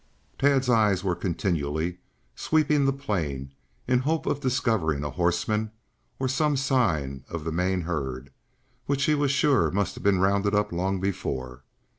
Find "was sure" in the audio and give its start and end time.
9.13-9.69